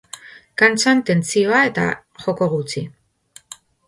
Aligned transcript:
Kantxan 0.61 1.01
tentsioa 1.09 1.59
eta 1.71 1.85
joko 2.23 2.47
gutxi. 2.55 2.83